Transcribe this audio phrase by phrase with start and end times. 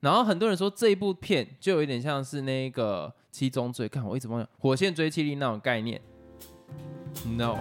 [0.00, 6.00] 然后很多人说这一部片就有一点像是那个七宗罪，看我一直忘了火线追击力那种概念。
[7.36, 7.58] No。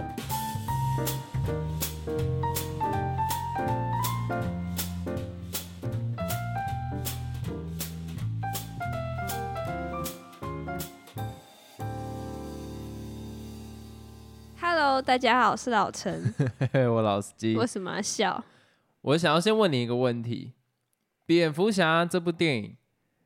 [14.62, 16.36] Hello，大家好，我是老陈。
[16.94, 18.44] 我老司机，为什么要笑？
[19.02, 20.54] 我想要先问你一个问题：
[21.28, 22.78] 蝙蝠侠这部电影，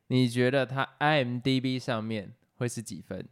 [0.08, 3.26] 你觉得它 IMDB 上面会是几分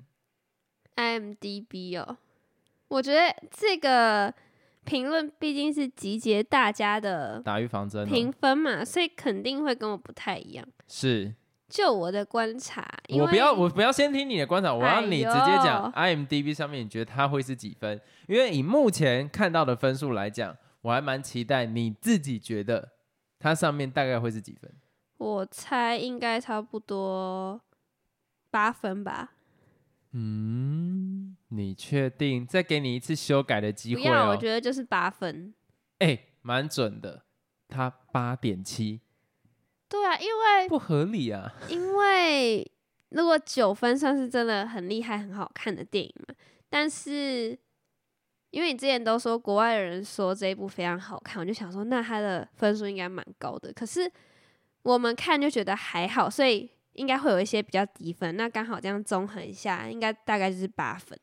[0.95, 2.17] ？IMDB 哦，
[2.87, 4.33] 我觉得这个
[4.85, 10.65] 评论毕竟是集结大家的打预防针、评哦，分嘛，所以肯定会跟我不太一样。
[10.87, 11.35] 是
[11.69, 18.01] 就我的观察，我不要，我不要先听你的观察，我要你直接讲哎 IMDB 上面你觉得它会是几分？
[18.29, 22.93] 因为以目前看到的分数来讲，我还蛮期待你自己觉得
[23.41, 24.73] 它上面大概会是几分？
[25.17, 27.61] 我猜应该差不多
[28.51, 29.33] 八分吧。
[30.13, 32.47] 嗯，你确定？
[32.47, 34.37] 再给你一次修改的机会不要，我哦。
[34.37, 35.53] 觉得就是八分。
[35.99, 37.25] 哎，蛮准的，
[37.69, 39.01] 它八点七，
[39.89, 41.53] 对啊，因为不合理啊。
[41.69, 42.71] 因为
[43.11, 46.35] 如果九分算是真的很厉害、很好看的电影嘛，
[46.69, 47.59] 但是
[48.51, 53.73] 因为你之前都说国外的人说这一部非常好看，我就想说那它的分数应该蛮高的。
[53.73, 54.11] 可是
[54.83, 58.37] 我们看就觉得还好，所以应该会有一些比较低分。
[58.37, 61.19] 那刚好这样综合一下，应该大概就是八分。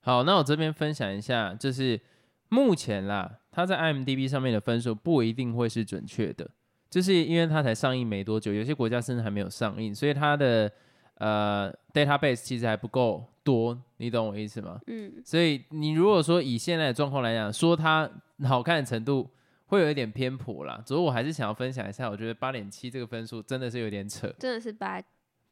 [0.00, 2.00] 好，那我这边分享一下，就是
[2.48, 6.50] 目前啦，它在 IMDB 上面的分数不一定会是准确的，
[6.88, 10.70] 就是因为它才上映没多久，有些国家甚至还没有上映，所以它的
[11.16, 14.80] 呃 database 其实还不够多，你懂我意思吗？
[14.86, 18.10] 嗯，所以你如果说以现在的状况来讲，说它
[18.44, 19.30] 好看的程度
[19.66, 20.82] 会有一点偏颇啦。
[20.84, 25.02] 只是我还是想要分享一下，我觉得八点七这个分数真的是有点扯，真的是八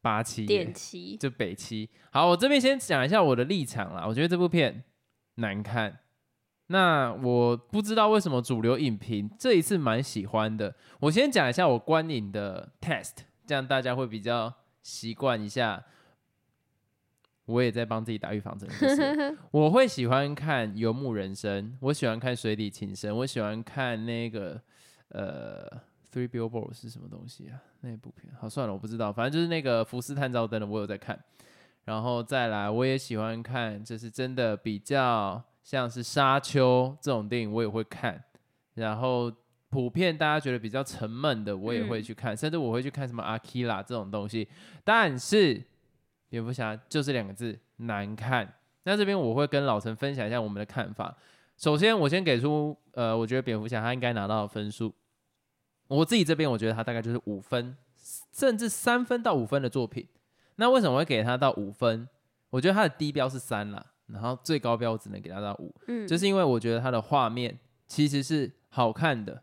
[0.03, 1.17] 八七点七。
[1.17, 1.89] 就北七。
[2.11, 4.05] 好，我这边先讲一下我的立场啦。
[4.07, 4.85] 我觉得这部片
[5.37, 6.01] 难看，
[6.67, 10.75] 那我不知道为什么主流影评这一次蛮喜欢的。
[11.01, 13.13] 我先讲一下我观影的 test，
[13.47, 14.53] 这样大家会比较
[14.85, 15.85] 习惯一下。
[17.47, 24.59] 我也在帮自己打预防针，就是 我会喜欢看《游牧人生》，我喜欢看《水底情深》，我喜欢看那个
[25.09, 25.69] 呃
[26.11, 27.61] 《Three Billboards》是什么东西啊？
[27.83, 31.23] 那部片好算了，我不知道，反正就是那个福斯探照灯的，我有在看。
[31.85, 38.25] 然后再来，我也喜欢看，就是真的比较像是沙丘这种电影，我也会看。
[38.73, 39.31] 然后
[39.75, 44.49] 普遍大家觉得比较沉闷的，我也会去看，甚至我会去看什么阿基拉这种东西。
[44.85, 45.61] 但是
[46.29, 48.55] 蝙蝠侠就是两个字难看。
[48.85, 51.13] 那这边我会跟老陈分享一下我们的看法。
[51.57, 54.95] 首先，我先给出呃，我觉得蝙蝠侠他应该拿到的分数，
[55.89, 57.77] 我自己这边我觉得他大概就是五分，
[58.31, 60.07] 甚至三分到五分的作品。
[60.55, 62.09] 那为什么会给他到五分？
[62.51, 67.59] 我觉得他的低标是三啦，然后最高标只能给他到五，嗯，就是因为我觉得他的画面
[67.89, 69.43] 其实是好看的，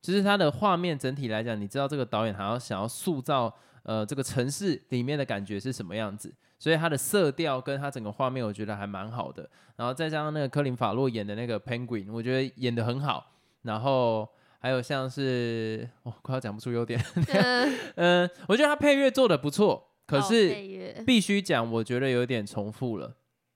[0.00, 13.32] 就是它的画面整体来讲，你知道这个导演还要想要塑造呃这个城市里面的感觉是什么样子，所以它的色调跟它整个画面我觉得还蛮好的，然后再加上那个科林法洛演的那个 Penguin，我觉得演的很好，
[13.62, 14.28] 然后
[14.60, 17.78] 还有像是哦快要讲不出优点，嗯。
[17.96, 21.04] 嗯、我觉得他配乐做的不错，可哦是。
[21.04, 23.14] 必须讲，我觉得有点重复了，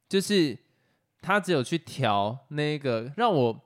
[0.08, 0.56] 就是
[1.20, 3.60] 他只有去调那个，让我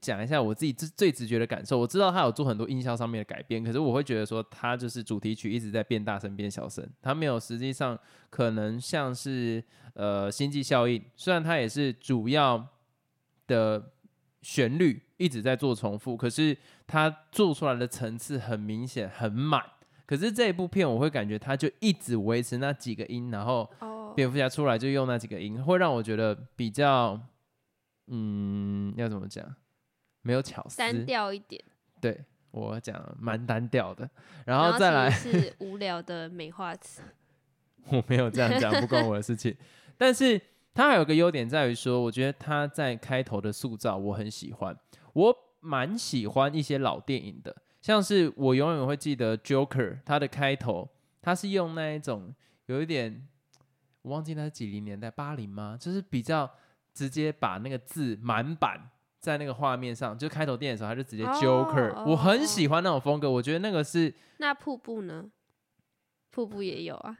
[0.00, 1.78] 讲一下我自己最最直觉的感受。
[1.78, 7.98] 我知道他有做很多音效上面的改变，可是我会觉得说，他就是主题曲一直在变大声变小声，他没有实际上
[8.30, 9.62] 可能像是
[9.94, 12.66] 呃星际效应，虽然它也是主要
[13.46, 13.92] 的
[14.42, 16.56] 旋律一直在做重复，可是
[16.86, 19.62] 它做出来的层次很明显很满。
[20.06, 27.18] 可是这一部片，我会感觉它就一直维持那几个音，然后哦，蝙蝠侠出来就用那几个音，会让我觉得比较，
[28.08, 29.42] 嗯，要怎么讲，
[30.24, 30.78] 没有巧思。
[30.78, 31.62] 单调一点，
[32.00, 34.08] 对我讲蛮单调的，
[34.44, 37.02] 然然后再来，是 无聊的美化词。
[37.88, 39.54] 我没有这样讲，不关我的事情。
[39.96, 40.40] 但是
[40.72, 44.76] 它还有个优点在于说，我觉得他在开头的塑造我很喜欢，
[45.12, 50.88] 我蛮喜欢一些老电影的，像是我永远会记得 Joker，它的开头，
[51.20, 52.34] 它是用那一种
[52.66, 53.28] 有一点，
[54.02, 55.76] 我忘记那是几零年代，八零吗？
[55.78, 56.50] 就是比较
[56.92, 58.90] 直接把那个字满版。
[59.24, 65.30] 在那个画面上，就开头电影的时候，他就直接哦 Joker，、我很哦喜欢那种风格，我觉得那个是那瀑布呢？
[66.30, 67.16] 瀑布也有啊。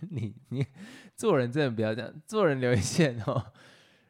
[0.10, 0.66] 你 你
[1.14, 3.52] 做人真的不要这样，做人留一线哦，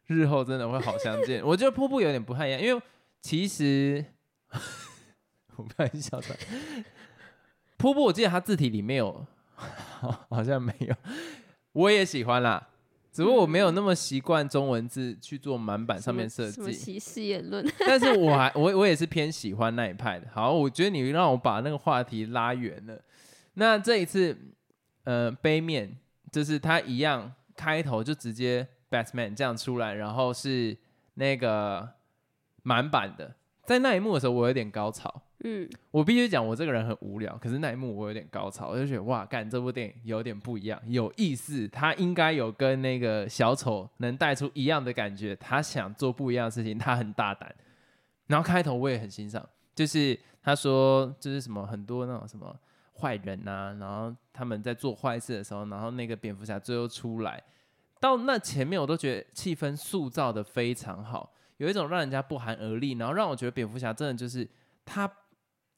[0.06, 1.44] 日后真的会好相见。
[1.44, 2.82] 我觉得瀑布有点不太一样，因为
[3.20, 4.02] 其实
[5.56, 6.38] 我不小心笑出来。
[7.76, 9.26] 瀑布，我记得它字体里面有，
[10.30, 10.96] 好像没有。
[11.72, 12.70] 我也喜欢啦，
[13.14, 16.76] 只不过我没有那么习惯中文字去做满版上面设什么计。
[16.76, 17.64] 歧视言论？
[17.78, 20.26] 但是我还 我我也是偏喜欢那一派的。
[20.34, 23.00] 好，我觉得你让我把那个话题拉远了。
[23.54, 24.36] 那这一次，
[25.04, 25.96] 呃，杯面
[26.32, 30.76] 就是它一样，开头就直接 Batman 这样出来，然后是
[31.14, 31.88] 那个
[32.64, 33.36] 满版的。
[33.64, 35.22] 在那一幕的时候，我有点高潮。
[35.46, 41.68] 嗯，我必须讲，我这个人很无聊，可是那一幕我有点高潮，我就觉得哇，干这部电影有点不一样，有意思。
[41.68, 47.54] 他应该有跟那个小丑能带出一样的感觉，他想做不一样的事情，他很大胆。
[48.26, 52.58] 然后开头我也很欣赏，就是他说就是什么很多那种什么
[52.98, 57.42] 坏人呐、然后他们在做坏事的时候，然后那个蝙蝠侠最后出来，
[58.00, 64.48] 到那前面我都觉得气氛塑造的非常好，有一种让人家不寒而栗，然后让我觉得蝙蝠侠真的就是
[64.86, 65.06] 他。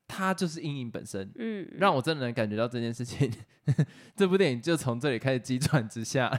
[0.09, 3.33] 他就是阴影本身，嗯，让我真的能感觉到这件事情。
[4.17, 6.31] 这部电影就从这里开始急转直下。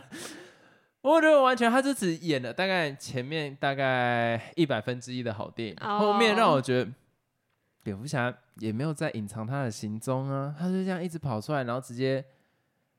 [1.01, 6.91] 我觉得完全他就只演了大概前面大概一百分之一的好电影，哦后面让我觉得
[7.83, 12.25] 蝙蝠侠也没有在隐藏他的行踪啊，他就这样一直跑出来，然后直接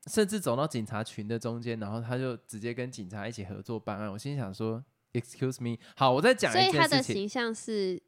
[0.06, 4.10] 甚至走到警察群的中间，然后他就直接跟警察一起合作办案。
[4.10, 4.82] 我心想说
[5.12, 6.98] ，Excuse me，好，我再讲所以他一件事情。
[6.98, 8.00] 的形象是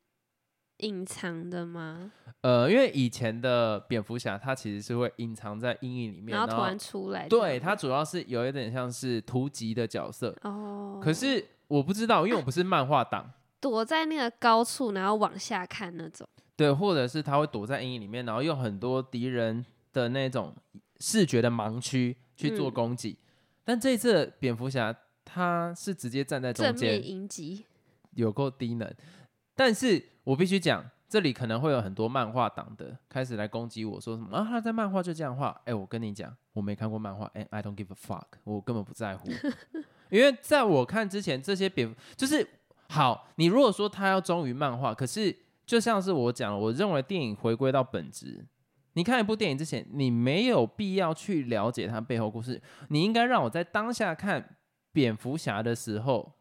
[0.81, 2.13] 隐藏的吗？
[2.43, 13.31] 呃，因为以前的蝙蝠侠他其实是会隐藏在阴影里面，然后突然出来对他主要是有一点像是突击的角色，哦，可是我不知道，因为我不是漫画党，
[13.61, 16.27] 躲在那个高处，然后往下看那种。
[16.57, 20.55] 对，或者是他会躲在阴影里面，然后用很多敌人的那种
[20.99, 23.19] 视觉的盲区去做嗯攻击。
[23.65, 24.95] 但这一次蝙蝠侠
[25.25, 27.65] 他是直接站在中间，迎击，
[28.13, 28.91] 有够低能。
[29.55, 35.61] 但是我必须讲，这里可能会有很多漫画党的开始来攻击我说什么啊，他在漫画就这样画。
[35.65, 39.29] 哎，我跟你讲，我没看过漫画，哎，I don't give a fuck，我根本不在乎。
[40.11, 42.47] 因为在我看之前，这些蝙蝠就是
[42.89, 43.29] 好。
[43.37, 48.45] 你如果说他要忠于漫画，可是就像是我讲了，我认为电影回归到本质。
[48.95, 54.57] 你看一部电影之前，你没有必要去了解它背后故事，你应该让我在当下看
[54.93, 56.33] 蝙蝠侠的时候，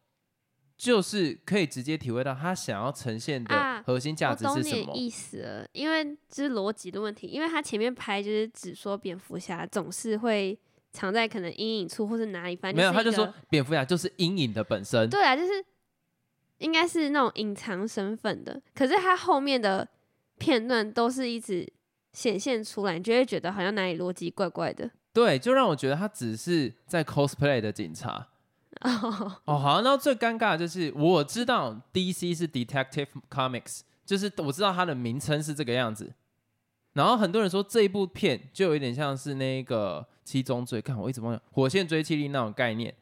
[0.80, 4.86] 就是可以直接体会到他想要呈现的啊核心价值是什么。
[4.86, 7.26] 懂你意思了，因为这是逻辑的问题。
[7.26, 10.58] 因为他前面拍就是只说蝙蝠侠总是会
[10.90, 15.10] 藏在可能阴影处或是哪里，反正没有，他就说蝙蝠侠就是阴影的本身。
[15.10, 15.52] 对啊，就是
[16.56, 19.86] 应该是那种隐藏身份的，可是他后面的
[20.38, 21.70] 片段都是一直
[22.14, 24.90] 显现出来，你就会觉得好像哪里逻辑怪怪的。
[25.12, 28.28] 对，就让我觉得他只是在 cosplay 的警察。
[28.80, 36.14] 哦，哦，好，然后最尴尬的就是我知道 DC 是 Detective Comics，就是我知道它的名称是这个样子。
[36.92, 42.94] 然后很多人说这一部片就有一点像是那个七宗罪，看我一直忘了火线追击令那种概念。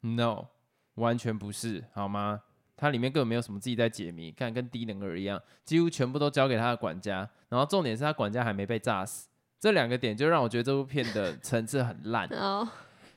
[0.00, 0.46] No，
[0.94, 2.42] 完全不是，好吗？
[2.76, 7.28] 它里面根本没有什么自己在解谜，看跟低能儿一样，几乎全部都交给他的管家。
[7.48, 9.28] 然后重点是他管家还没被炸死，
[9.58, 12.28] 这两个点就让我觉得这部片的层次很烂。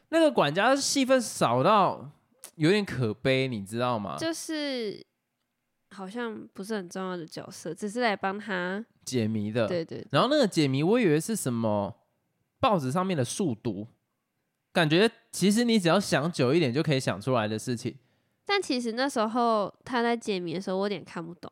[0.09, 2.11] 哦，那个管家戏份少到
[2.55, 4.17] 有点可悲，你知道吗？
[4.17, 5.03] 就是
[5.91, 8.83] 好像不是很重要的角色，只是来帮他。
[9.05, 9.67] 解谜的。
[9.67, 11.95] 对对，然后那个解谜，我以为是什么
[12.59, 13.87] 报纸上面的速读，
[14.71, 17.97] 感觉其实你只要想久一点就可以想出来的事情。
[18.45, 21.51] 但其实那时候他在解谜的时候，我有点看不懂，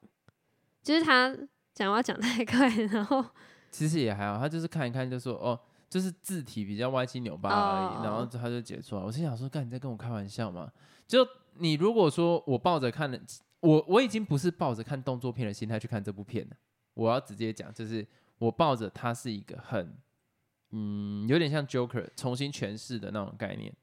[0.84, 1.36] 就是他
[1.74, 3.26] 讲话讲太快，然后
[3.72, 9.01] 其实也还好，他就是看一看就说哦，就是字体比较歪七扭八而已，哦然后他就解出来。
[9.01, 10.72] 我心想说，干你在跟我开玩笑吗？
[11.08, 13.20] 就你如果说我抱着看的，
[13.62, 16.56] 我我已经不是抱着看动作片的心态去看这部片了。
[16.94, 18.06] 我要直接讲，就是
[18.38, 19.96] 我抱着它是一个很，
[20.72, 23.74] 嗯，有点像 Joker 重新诠释的那种概念，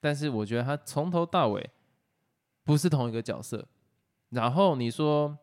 [0.00, 1.70] 但是我觉得他从头到尾
[2.62, 3.66] 不是同一个角色。
[4.30, 5.38] 然后你说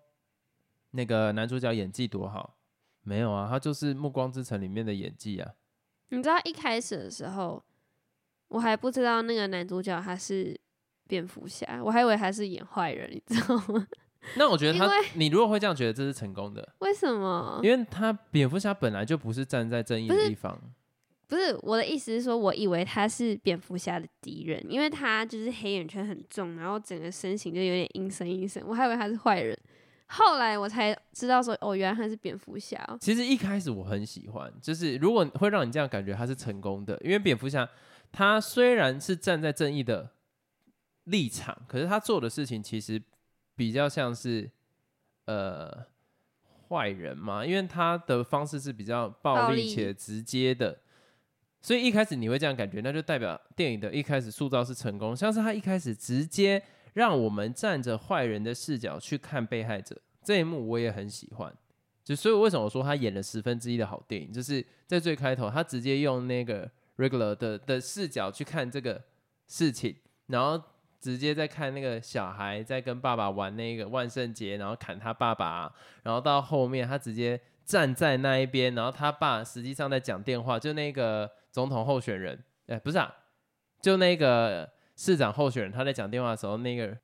[0.91, 2.57] 那个男主角演技多好？
[3.03, 5.53] 没有啊，他就是《暮光之城》里面的演技啊。
[6.12, 7.62] 你知道一开始的时候，
[8.50, 10.60] 我还不知道那个男主角他是
[11.08, 13.88] 蝙蝠侠，我还以为他是演坏人，你知道吗？
[14.38, 17.60] 那我觉得他，你如果会这样觉得，这是成功的，为什么？
[17.63, 20.62] 因为他蝙蝠侠本来就不是站在正义的不是地方。
[21.27, 29.58] 不是我的意思是说，我以为他是蝙蝠侠的敌人，因为他就是黑眼圈很重，然后整个身形就有点阴森阴森，我还以为他是坏人。
[30.13, 32.77] 后来我才知道说，哦，原来他是蝙蝠侠。
[32.89, 32.98] 哦。
[33.00, 37.68] 其实一开始我很喜欢，就是如果会让你这样感觉他是成功的，因为蝙蝠侠
[38.12, 40.12] 他虽然是站在正义的
[41.06, 43.01] 立场，可是他做的事情其实
[43.56, 44.51] 比较像是
[45.25, 45.86] 呃
[46.68, 50.80] 坏人嘛，因为他的方式是比较暴力且直接的，
[51.62, 56.62] 所以一开始你会这样感觉，那就代表电影的一开始塑造是成功，像是他一开始直接
[56.93, 61.53] 让我们站着坏人的视角去看被害者这一幕，我也很喜欢。
[62.03, 69.01] 就所以为什么说他演了十分之一的好电影，就是在最开头，他直接用那个 regular 的的视角去看这个
[69.48, 69.95] 事情，
[70.27, 70.62] 然后
[71.00, 83.13] 直接在看那个小孩在跟爸爸玩那个万圣节，然后砍他爸爸，然后到后面他直接站在那一边，然后他爸实际上在讲电话，就那个总统候选人，哎、不是啊，
[83.79, 84.69] 就那个
[85.01, 86.96] 市长候选人他在讲电话的时候，那个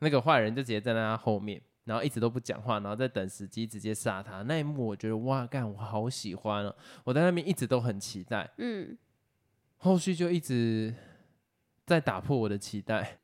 [0.00, 1.62] 那个坏人就直接站在他后面。
[1.84, 6.76] 然后一直都不讲话，然后在等时机直接杀他那一幕，我觉得哇，干我好喜欢哦！
[7.04, 8.96] 我在那边一直都很期待，嗯，
[9.78, 10.94] 后续就一直
[11.86, 13.20] 在打破我的期待。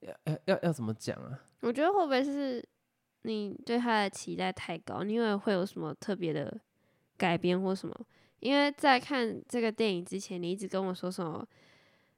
[0.00, 1.38] 要要要要怎么讲啊？
[1.60, 2.62] 我觉得会不会是
[3.22, 5.02] 你对他的期待太高？
[5.02, 6.60] 你以为会有什么特别的
[7.16, 7.94] 改编或什么？
[8.40, 11.46] 因为在看这个电影之前，你一直跟我说什么，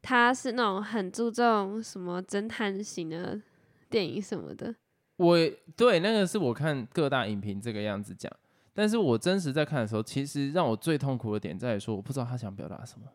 [0.06, 3.42] 他是那种很注重什么侦探型的
[3.90, 4.72] 电影什么的。
[5.16, 5.36] 我
[5.75, 8.32] 对那个是我看各大影评这个样子讲，
[8.72, 13.06] 但是我真实在看的时候，其实让我最痛苦的点在于说，我不知道他想表达什么。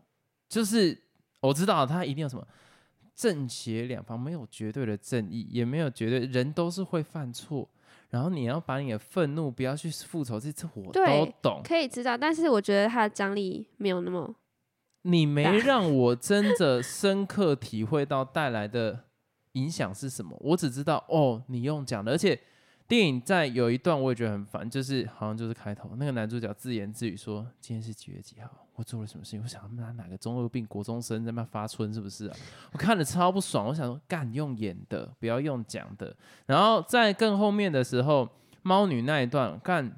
[0.50, 0.98] 就是
[1.39, 2.45] 我知道他一定有什么
[3.15, 7.69] 正邪两方，没有绝对的正义，也没有绝对，人都是会犯错。
[8.10, 11.01] 然后你要把你的愤怒不要去复仇，这次我都
[11.41, 11.62] 懂。
[11.63, 14.36] 可以知道，但是我觉得他的张力没有那么
[15.03, 19.05] 你没 让我真的深刻体会到带来的
[19.53, 22.39] 影响是什么，我只知道哦，你用讲的，而且
[22.88, 28.50] 电影在有一段我也觉得很烦，就是好像就是开头那个男主角自言自语说：“今天是几月几号？
[28.75, 32.36] 我做了什么事情？”我想他妈哪个中二病国中生在那发春是不是啊？
[32.72, 36.15] 我看了超不爽，我想说干用演的，不要用讲的。
[36.46, 38.27] 然后在更后面的时候，
[38.62, 39.98] 猫女那一段干。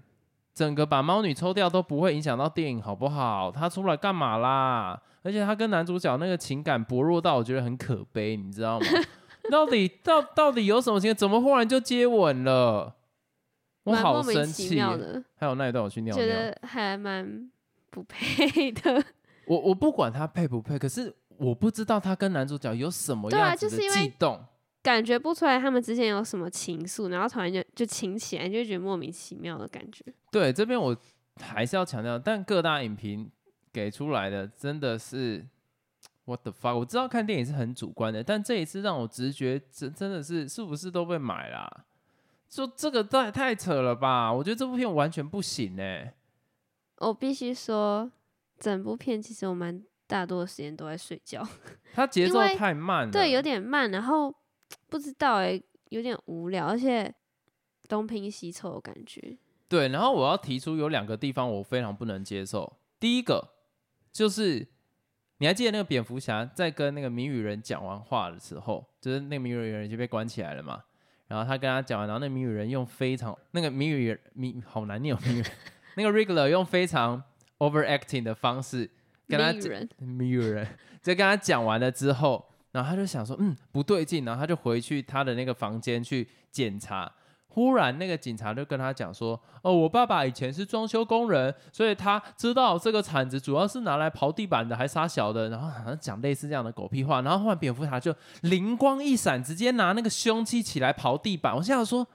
[0.53, 3.51] 整个把猫女抽掉都不会影响到电影，好不好？
[3.51, 5.01] 她出来干嘛啦？
[5.24, 8.86] 而且她跟男主角那个情感薄弱到我觉得很可悲，你知道吗？
[9.51, 11.15] 到底到到底有什么情感？
[11.15, 12.95] 怎么忽然就接吻了？
[13.83, 14.79] 我好生气
[15.36, 17.51] 还有那一段我去尿尿，觉得还蛮
[17.89, 19.03] 不配的。
[19.45, 24.39] 我我不管他配不配，可是我不知道他跟男主角有什么样子的悸动。
[24.83, 30.03] 感觉不出来他们之间有什么情愫，然后突然就就亲起来，你就会觉得莫名其妙的感觉。
[30.29, 30.95] 对，这边我
[31.39, 33.31] 还是要强调，但各大影评
[33.71, 35.43] 给出来的真的是
[36.25, 36.77] what the fuck！
[36.77, 41.85] 我知道看电影是很主观的，但这一次让我直觉真真的是是不是都被买啦、
[42.49, 44.31] 就这个太太扯了吧！
[44.31, 46.13] 我觉得这部片完全不行哎、
[46.97, 48.11] 我必须说，
[48.59, 51.47] 整部片其实我蛮大多的时间都在睡觉，
[51.95, 53.11] 它节奏太慢了。
[53.11, 54.33] 对，有点慢，然后
[54.89, 57.13] 不知道哎、有点无聊，而且
[57.88, 59.38] 东拼西凑的感觉。
[59.68, 62.77] 对，然后我要提出有两个地方我非常不能接受。
[63.00, 63.56] 第一个
[64.12, 64.68] 就是
[65.39, 70.84] 你还记得那个蝙蝠侠在跟那个谜语人讲完话的时候，就是那个谜语人已经被关起来了嘛，
[71.27, 75.51] 然后他跟他讲完，然后那谜语人用非常那个谜语人谜好难念哦，谜语人
[75.96, 77.22] 那个 regular 用非常
[77.58, 78.89] overacting 的方式
[79.27, 80.68] 跟他讲谜语人，谜语人
[81.01, 87.10] 在跟他讲完了之后，然后他就想说，嗯，不对劲，然后他就回去他的那个房间去检查。
[87.48, 97.22] 忽然，那个警察就跟他讲说：“哦，我爸爸以前是装修工人，所以他知道这个铲子主要是拿来刨地板的，还杀小的。”然后好像讲类似这样的狗屁话。
[97.22, 98.12] 然后忽然蝙蝠侠就
[98.42, 101.56] 灵光一闪，直接拿那个凶器起来刨地板。
[101.56, 102.08] 我现在想说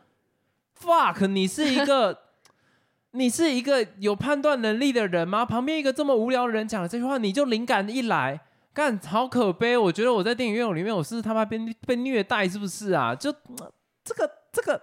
[0.77, 2.19] ：“fuck，你是一个
[3.13, 5.45] 你是一个有判断能力的人吗？
[5.47, 8.41] 旁边一个这么无聊的人讲了这句话，你就灵感一来，
[8.79, 9.77] 干好可悲。
[9.77, 13.13] 我觉得我在电影院里面，我是他妈被被虐待，是不是啊？
[13.13, 13.73] 就、呃
[14.05, 14.81] 这个这个，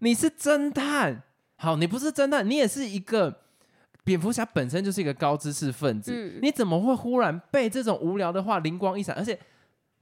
[0.00, 1.22] 你是侦探，
[1.54, 3.42] 好，你不是侦探，你也是一个。
[4.02, 9.14] 蝙蝠侠本身就是一个高知识分子，嗯你怎么会忽然被这种无聊的话灵光一闪？
[9.14, 9.38] 而且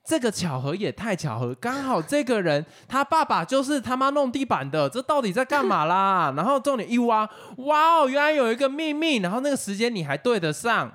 [0.05, 6.33] 这个巧合也太巧合，刚好这个人他爸爸就是他妈弄地板的，这到底在干嘛啦？
[6.39, 10.93] 然后重点一挖，哇哦，原来有一个秘密，然后那个时间你还对得上，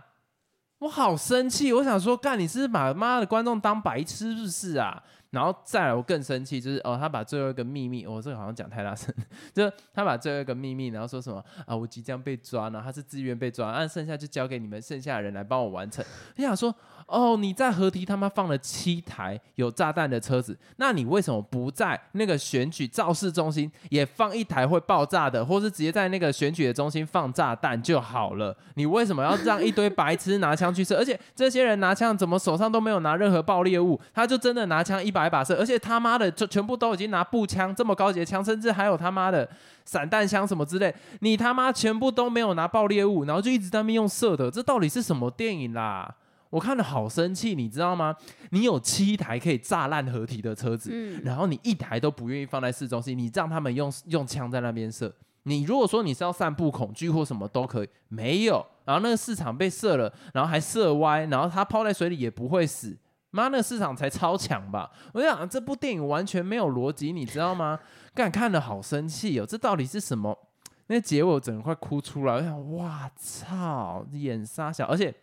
[0.82, 5.02] 我好生气，我想说，干你是不是把妈的观众当白痴是不是啊？
[5.30, 9.14] 然后再来，我更生气，就是哦，他把最后一个秘密，我、这个好像讲太大声，
[9.54, 16.04] 就是他把最后一个秘密，然后说什么啊，我即将被抓呢，他是自愿被抓，按、剩下就交给你们剩下的人来帮我完成。
[16.36, 16.74] 你想说，
[17.12, 28.56] 哦，你在合体他妈放了七台有炸弹的车子，那你为什么不在那个选举造势中心也放一台会爆炸的，或是直接在那个选举的中心放炸弹就好了？
[28.76, 30.96] 你为什么要让一堆白痴拿枪去射？
[30.96, 39.50] 而且这些人拿枪怎么手上都没有拿任何爆裂物，他就真的拿枪一把一把射，而且他妈的就全部都已经拿步枪这么高级的枪，甚至还有他妈的
[39.84, 46.16] 散弹枪什么之类，你他妈全部都没有拿爆裂物，然后就一直在那边用射的，这到底是什么电影啦？
[46.52, 48.16] 我看了好生气，你知道吗？
[48.52, 55.12] 你有七台可以炸烂合体的车子，嗯，然后你一台都不愿意放在市中心，你让他们用用枪在那边射。
[55.44, 58.64] 你如果说你是要散布恐惧或什么都可以，没有。
[58.86, 62.96] 然后那个市场被射了，然后还射歪，然后他泡在水里也不会死。
[63.30, 64.92] 妈，那个市场才超强吧？
[65.14, 67.80] 我想这部电影完全没有逻辑，你知道吗？
[68.14, 70.38] 干看了好生气哦，这到底是什么？
[70.88, 75.16] 那结尾我整个快哭出来，我想，哇操，眼杀小，而且。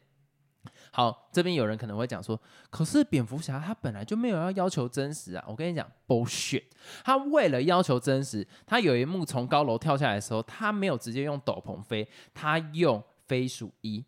[0.90, 2.40] 好，这边有人可能会讲说，
[2.70, 5.44] 可是蝙蝠侠他本来就没有要要求真实啊。
[5.46, 6.64] 我跟你讲，bullshit。
[7.04, 14.04] 他为了要求真实，他有一幕从高楼跳下来的时候，他没有直接用斗篷飞，他用飞鼠衣。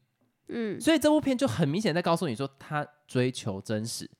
[0.48, 4.10] 嗯，所以这部片就很明显在告诉你说，他追求真实。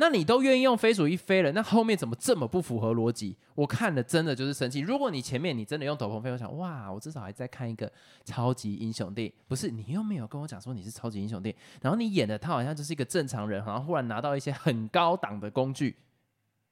[0.00, 3.36] 那你都愿意用飞鼠一飞了，那后面怎么这么不符合逻辑？
[3.56, 4.78] 我看了真的就是生气。
[4.78, 7.90] 如果你前面你真的用斗篷飞，我想哇，我至少还在看一个
[8.24, 9.32] 超级英雄电影。
[9.48, 15.96] 不是你又没有跟我讲说你是超级英雄电影，然后你演的他好像就是一个正常人，然后忽然拿到一些很高档的工具。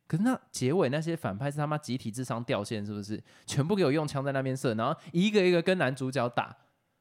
[0.06, 3.21] 可是那结尾那些反派是他妈集体智商掉线，是不是？
[3.45, 6.56] 全部给我用枪在那边射，然后一个一个跟男主角打，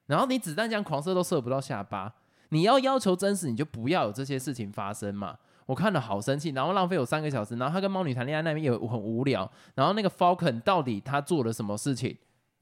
[0.08, 2.15] 然后你子弹这样狂射都射不到下巴。
[2.50, 5.38] 你要要求真实，你就不要有这些事情发生嘛。
[5.65, 12.15] 我看了好生气，然后浪费我三个小时，然后他跟猫女谈恋爱那边也很无聊，然后那个 Falcon 到底他做了什么事情？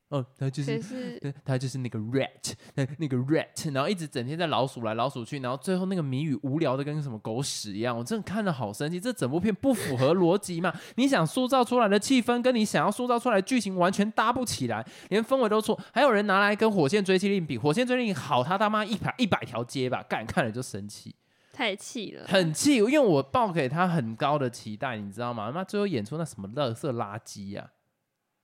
[0.09, 0.79] 哦，他就是
[1.43, 10.71] 他就是那个 rat，那 那个 rat，然后一直整天在老鼠来老鼠去，然后最后那个谜语无聊的跟什么狗屎一样，我真的看了好生气，这整部片不符合逻辑嘛？
[10.97, 21.15] 你想塑造出来的气氛跟你想要塑造出来的剧情完全搭不起来，连氛围都错，还有人拿来跟火线追击令比，火线追击令好他他妈一百一百条街吧，干看了就生气。
[21.53, 25.45] 太气了，很气，因为我抱给他很高的期待，你知道吗？
[25.45, 27.71] 他妈最后演出那什么乐色垃圾呀！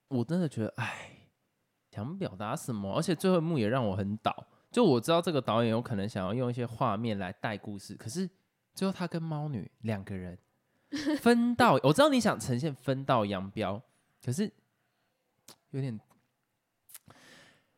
[0.06, 1.26] 我真的觉得，哎，
[1.90, 2.96] 想表达什么？
[2.96, 4.46] 而且最后一幕也让我很倒。
[4.70, 8.30] 就我知道这个导演有可能想要用一些画面来带故事，可是
[8.74, 10.38] 最后他跟猫女两个人
[11.20, 13.82] 分道，我知道你想呈现分道扬镳，
[14.24, 14.48] 可是
[15.70, 15.98] 有点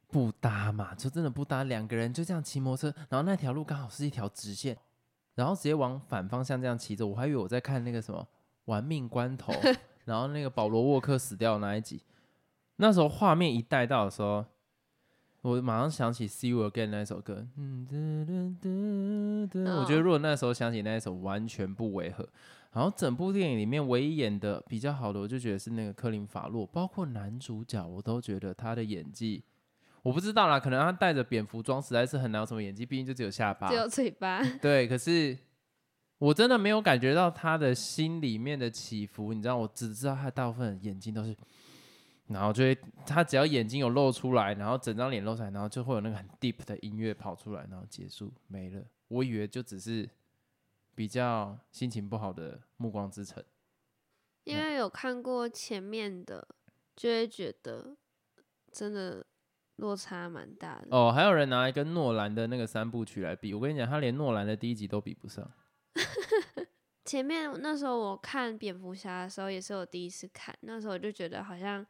[0.08, 1.64] 不搭嘛，就真的不搭。
[1.64, 4.76] 两个人就这样骑摩托车，然后那条路刚好是一条直线。
[5.34, 8.20] 然后直接往反方向这样骑着，我还以为我在看那个什么
[8.66, 9.52] 《玩命关头
[10.04, 12.02] 》，然后那个保罗沃克死掉那一集，
[12.76, 14.44] 那时候画面一带到的时候，
[15.42, 17.46] 我马上想起《See You Again》那首歌。
[17.56, 18.56] 嗯，
[19.54, 22.28] 我觉得如果那时候想起那一首，完全不违和。
[22.72, 29.42] 然后整部电影里面唯一演的比较好的，我就觉得是那个科林法洛，包括男主角，我都觉得他的演技。
[30.02, 34.42] 我不知道啦，可能他戴着蝙蝠装实在是很难有什么演技，毕竟就只有下巴，只有嘴巴。
[34.60, 35.38] 对，可是
[36.18, 41.36] 我真的没有感觉到他的心里面的起伏，你知道，我只知道他大部分眼睛都是，
[42.26, 48.82] 然后就会他只要眼睛有露出来，然后整张脸露出来，然后就会有那个很 deep 的音乐跑出来，然后结束没了。
[49.06, 50.10] 我以为就只是
[50.96, 53.40] 比较心情不好的《暮光之城》，
[54.42, 56.48] 因为有看过前面的，
[56.96, 57.96] 就会觉得
[58.72, 59.24] 真的。
[59.76, 65.50] 落差蛮大的哦，还有人拿来跟诺兰的那个三部曲来比，我跟你讲，他连诺兰的第一集都比不上。
[67.04, 71.84] 前面那时候我看蝙蝠侠的时候，也是我第一次看，那时候我就觉得好像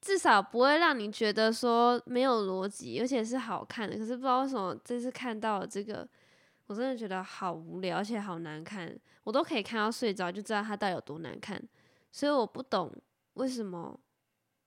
[0.00, 3.96] 至少不会让你觉得说没有逻辑，而且是好看的。
[3.96, 6.06] 可是不知道为什么这次看到了这个，
[6.66, 11.62] 我真的觉得好无聊，而且好难看，我都可以看到睡着，就知道它到底有多难看。
[12.12, 12.92] 所以我不懂
[13.34, 13.98] 为什么。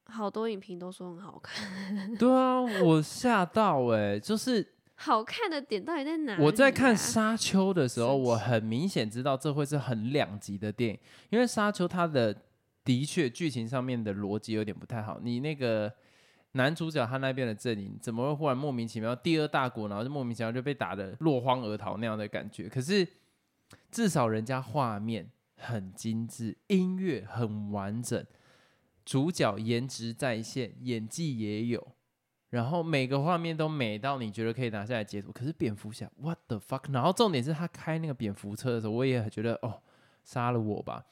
[0.09, 6.37] 好多影评都说很好看， 对啊，我吓到哎，就是好看的点到底在哪？
[6.39, 12.35] 我在看《沙丘》的时候，我很明显知道这会是很两极的电影，因为《沙丘》它的
[12.83, 15.19] 的确剧情上面的逻辑有点不太好。
[15.21, 15.91] 你那个
[16.53, 22.67] 男主角他那边的阵营怎么会忽然莫名其妙第二大国，然后就莫名其妙就被打的落荒而逃那样的感觉？
[22.67, 23.07] 可是
[23.91, 28.25] 至少人家画面很精致，音乐很完整。
[29.09, 31.95] 主角颜值在线，演技也有，
[32.51, 35.31] 然后每个画面都美到你觉得可以拿下来截图。
[35.31, 36.83] 可是蝙蝠侠，what the fuck？
[36.93, 39.81] 然后重点是他开那个蝙蝠车的时候，我也觉得哦，
[40.23, 41.03] 杀了我吧！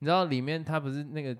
[0.00, 1.34] 你知道里面他不是那个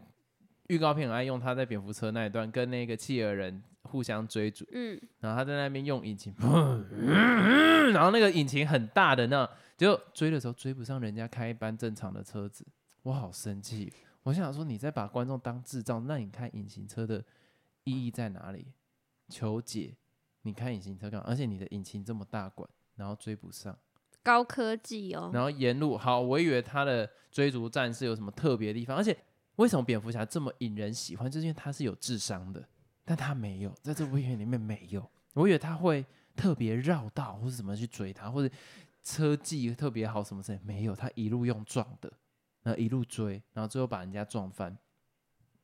[0.69, 6.35] 预告片很爱用他在蝙蝠车那一段跟那个企鹅人互相追逐，嗯，然后他在那边用引擎，
[7.93, 12.67] 然后那个引擎很大的那结果追的时候追不上人家开一般正常的车子，
[13.03, 13.93] 我好生气。
[14.25, 17.25] 我想说，你在把观众当智障，那你开隐形车的
[17.85, 18.73] 意义在哪里？
[19.29, 19.97] 求解，
[20.43, 21.27] 你开隐形车干嘛？
[21.27, 23.79] 而且你的引擎这么大管，然后追不上，
[24.23, 25.31] 高科技哦。
[25.33, 29.17] 然后沿路好，我以为他的追逐战是有什么特别的地方，而且
[29.57, 31.31] 为什么蝙蝠侠这么引人喜欢？
[31.31, 32.69] 就是因为他是有智商的，
[33.05, 35.09] 但他没有，在这部片里面没有。
[35.35, 36.05] 我以为他会
[36.35, 38.55] 特别绕道或者怎么去追他，或者
[39.03, 42.13] 车技特别好什么之类，没有，他一路用撞的，
[42.63, 44.77] 然后一路追，然后最后把人家撞翻。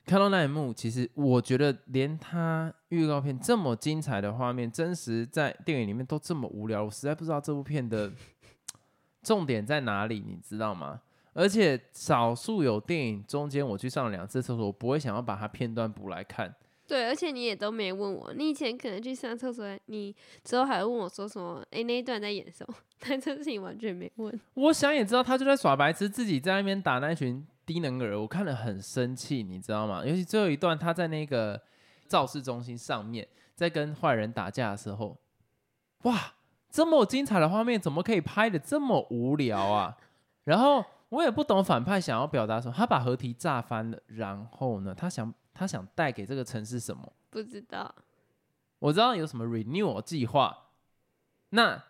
[0.04, 8.12] 看到那一幕，其实我觉得连他预告片这么精彩的画面，真实在电影里面都这么无聊，我实在不知道这部片的
[9.22, 11.00] 重点在哪里，你知道吗？
[11.32, 16.54] 而且少数有电影中间我去上了两次厕所，我不会想要把它片段补来看。
[16.86, 21.60] 对，而且你也都没问我，你以前可能去上厕所，你之后还问我说什么？
[21.70, 22.74] 哎，那一段在演什么？
[23.00, 24.40] 但这事情完全没问。
[24.54, 30.06] 我想也知道，他就在耍白痴，自己在那边打那群低能儿，我看了很生气，你知道吗？
[30.06, 31.60] 尤其最后一段，他在那个
[32.06, 35.18] 造势中心上面，在跟坏人打架的时候，
[36.02, 36.34] 哇，
[36.70, 39.96] 这么精彩的画面，怎么可以拍的这么无聊啊？
[40.44, 45.34] 然后我也不懂反派想要表达什么，他把合体炸翻了，然后呢，他想。
[45.56, 47.12] 他想带给这个城市什么？
[47.30, 47.94] 不知道。
[48.78, 50.68] 我知道有什么 renew 计划。
[51.50, 51.82] 那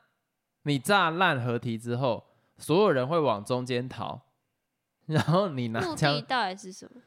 [0.62, 2.24] 你炸烂合体之后，
[2.58, 4.20] 所有人会往中间逃，
[5.06, 6.22] 然后你拿枪。
[6.22, 7.00] 到底是什么？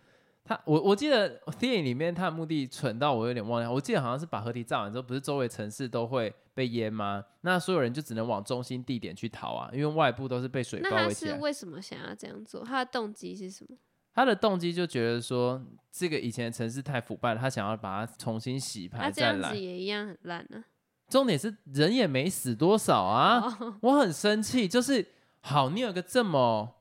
[0.43, 3.71] 他我我记得电影里面他的目的蠢到我有点忘了。
[3.71, 7.23] 我记得好像是把合体炸完之后，不是周围城市都会被淹吗？
[7.41, 11.31] 那所有人就只能往中心地点去逃啊，因为外部都是被水包围起来。
[11.31, 12.63] 那他是为什么想要这样做？
[12.63, 13.77] 他的动机是什么？
[14.13, 19.37] 他的动机就觉得说，这个以前的城市太腐败了，他想要把它重新洗牌再来。
[19.37, 20.63] 这样子也一样很烂呢。
[21.07, 23.43] 重点是人也没死多少啊，
[23.81, 24.67] 我很生气。
[24.67, 25.05] 就是
[25.41, 26.75] 好，你有个这么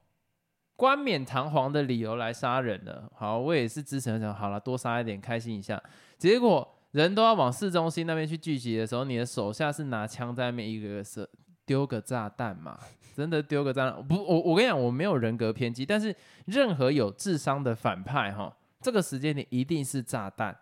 [0.77, 5.83] 冠冕堂皇的理由来杀人了，好，我也是支持想好了，多杀一点，开心一下。
[6.19, 11.29] 结果人都要往市中心那边去聚集的时候，你的手下是拿枪在那边一个个射，
[11.65, 12.79] 丢个炸弹嘛。
[13.19, 14.15] 真的丢个赞不？
[14.15, 20.57] 我我跟你讲，我没有人格偏激，但是任何有智商的反派哈，这个时间点一定是炸弹，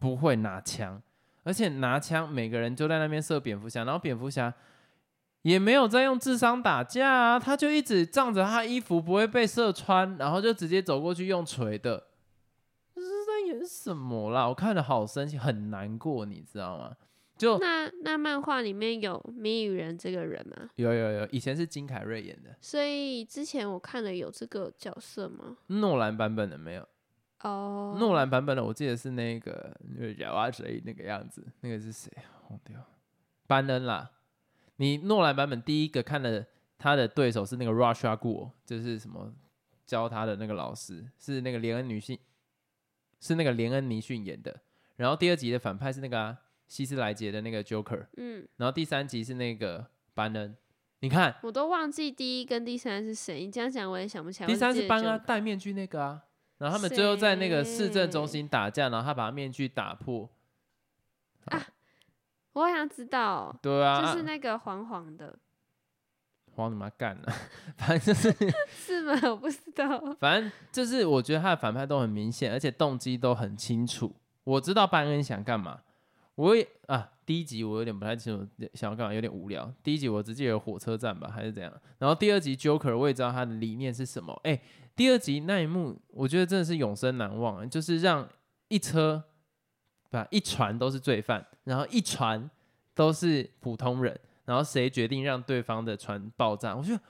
[0.00, 1.00] 不会拿枪，
[1.44, 4.52] 而且拿枪每个人就在那边射蝙蝠侠，然后蝙蝠侠
[5.42, 12.08] 也没有在用智商打架啊，他就一直仗着他衣服不会被射穿，然后就直接走过去用锤的，
[12.92, 14.48] 这是在演什么啦？
[14.48, 16.96] 我看了好生气，很难过，你知道吗？
[17.38, 20.70] 就那那漫画里面有谜语人这个人吗？
[20.76, 22.54] 有有有，以前是金凯瑞演的。
[22.60, 25.56] 所以之前我看了有这个角色吗？
[25.66, 26.86] 诺兰版本的没有。
[27.40, 27.96] 哦。
[27.98, 32.46] 诺兰版本的我记得是那个那个咬啊谁那个样子，那个是谁啊？
[32.50, 32.78] 忘掉。
[33.48, 34.12] 班恩啦。
[34.76, 36.46] 你诺兰版本第一个看的
[36.78, 39.32] 他的对手是那个 Russia Gu，就是什么
[39.84, 42.16] 教他的那个老师是那个连恩女性，
[43.18, 44.60] 是那个连恩尼逊演的。
[44.96, 46.36] 然后第二集的反派是那个。
[46.72, 50.56] 希斯莱杰的那个 Joker，嗯，然后第三集是那个班恩，
[51.00, 53.44] 你看，我都忘记第一跟第三是谁。
[53.44, 54.46] 你这样讲我也想不起来。
[54.46, 56.22] 第三是班恩戴面具那个啊，
[56.56, 60.30] 然后他们最后在那个市政中心打架，然后他把面具打破。
[61.44, 61.62] 啊，
[62.54, 65.38] 我好像知道，对啊，就是那个黄黄的，
[66.56, 67.30] 黄你妈干了，
[67.76, 68.34] 反正就是
[68.72, 69.20] 是吗？
[69.28, 74.16] 我不知道，反正就是我觉得他的反派都很明显，而且动机都很清楚。
[74.44, 75.82] 我知道班恩想干嘛。
[76.42, 79.72] 我也啊，第一集我有点不太清楚想要干嘛，有点无聊。
[79.80, 81.72] 第一集我只记得火车站吧，还是怎样。
[81.98, 84.36] 然后第二集 Joker 我也知道他的理念是什么。
[84.42, 84.60] 哎，
[84.96, 88.28] 第二集那一幕，我觉得真的是永生难忘，就是让
[88.66, 89.22] 一车
[90.10, 92.50] 不一船都是罪犯，然后一船
[92.92, 96.74] 都是普通人，然后谁决定让对方的船爆炸？
[96.74, 97.00] 我觉得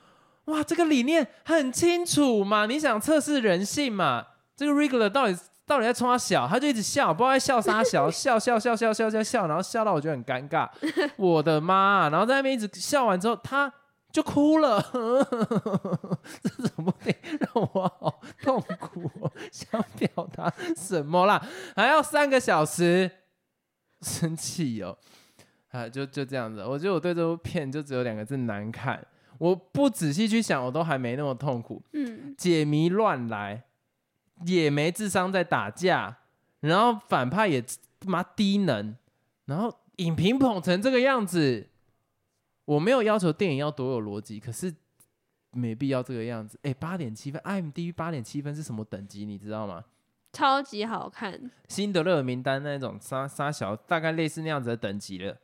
[0.53, 4.27] 哇，这个理念很清楚嘛，你想测试人性嘛？
[4.55, 5.39] 这个 Regular 到底？
[5.73, 10.69] 到底在冲他笑，他就一直笑，不知道在笑啥笑，笑笑笑笑笑笑笑，然后笑到我觉得很尴尬，
[11.17, 12.11] 我的妈！
[12.11, 13.73] 然后在那边一直笑完之后，他
[14.13, 14.83] 就哭了，
[16.43, 19.11] 这怎么得让我好痛苦？
[19.51, 21.43] 想表达什么啦？
[21.75, 23.11] 还要三个小时，
[24.03, 24.99] 生气哦！
[25.71, 29.03] 啊，就就这样子，我觉得我对这部片就只有两个字：难看。
[29.39, 31.83] 我不仔细去想，我都还没那么痛苦。
[31.95, 33.65] 嗯，解谜乱来。
[34.45, 36.19] 也没智商在打架，
[36.61, 37.65] 然后反派也
[38.05, 38.97] 妈低能，
[39.47, 41.69] 然后影评捧成这个样子，
[42.65, 44.75] 我没有要求电影要多有逻辑，可是
[45.53, 46.59] 没必要这个样子。
[46.63, 49.25] 哎，八点七分，IMDB 八点七分是什么等级？
[49.25, 49.85] 你知道吗？
[50.33, 55.37] 超级好看，辛德勒名单那种沙沙小，大概类似那样子的等级了。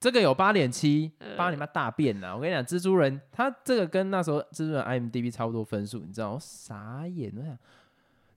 [0.00, 2.34] 这个有八点七，呃八你妈大便呐！
[2.34, 6.30] 我跟你讲，蜘蛛人他这个跟那时候蜘蛛人 IMDB 差不多分数，你知道？
[6.30, 7.58] 我傻眼，我想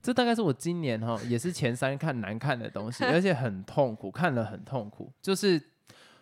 [0.04, 5.10] 这大概是我今年哈也是前三看难看的东西， 而且很痛苦，看了很痛苦。
[5.22, 5.58] 就是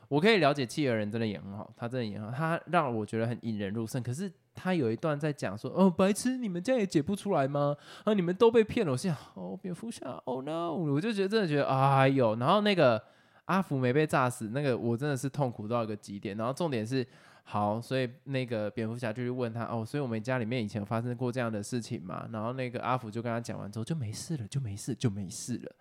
[0.06, 4.00] 我可以了解企鹅人真的演很好，他真的演很好，他让我觉得很引人入胜。
[4.00, 7.76] 可是他有一段在讲说，哦，白痴，你们这样也解不出来吗？
[8.04, 8.92] 啊，你们都被骗了。
[8.92, 10.72] 我心想，哦，蝙蝠侠，Oh no！
[10.72, 13.02] 我就觉得真的觉得，哎呦，然后那个。
[13.46, 16.34] 阿福没被炸死，那个我真的是痛苦到一个极点。
[16.36, 17.04] 然后重点是，
[17.44, 22.26] 好，所以那个蝙蝠侠就去问他，哦，所以我们家里面以前有发生过这样的事情嘛？
[22.32, 25.76] 然后那个阿福就跟他讲完之后就没事了，就没事，就没事了，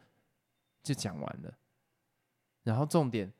[0.83, 1.57] 就讲完了。
[2.63, 3.31] 然后重点，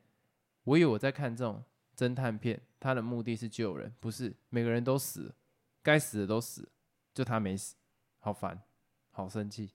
[0.64, 1.62] 我以为我在看这种
[1.96, 5.34] 侦探片，他的目的是救人，不是每个人都死，
[5.82, 6.66] 该死的都死，
[7.12, 7.74] 就他没死，
[8.18, 8.58] 好烦，
[9.10, 9.70] 好生气，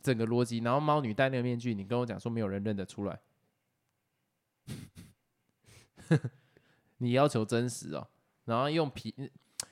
[0.00, 0.58] 整个逻辑。
[0.58, 3.20] 然后猫女戴那个面具，你跟我讲说没有人认得出来。
[7.02, 8.06] 你要求真实哦，
[8.44, 9.14] 然后用皮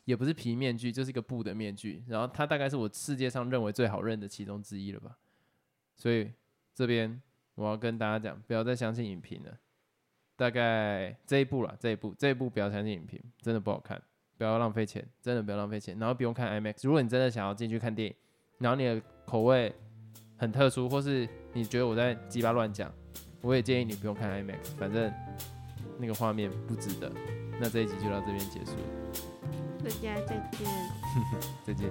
[0.05, 5.17] 也不是皮面具，就是一个布的面具，然后它大概是我世界上认为最好认的其中之一了吧。
[5.97, 6.33] 所以
[6.75, 7.21] 这边
[7.55, 9.59] 我要跟大家讲，不要再相信影评了。
[10.37, 14.01] 大概这一部了，这一部这一部不要相信影评，真的不好看，
[14.37, 15.99] 不要浪费钱，真的不要浪费钱。
[15.99, 18.15] 然后不用看 IMAX，如果你真的想要进去看电影，
[18.59, 19.75] 然后你的口味
[20.37, 22.93] 很特殊，或是你觉得我在鸡巴乱讲。
[23.41, 25.13] 我也建议你不用看 IMAX，反正
[25.99, 27.13] 那个画面不值得。
[27.61, 28.73] 那这一集就到这边结束，
[29.83, 30.69] 大家再见。
[31.67, 31.91] 再见。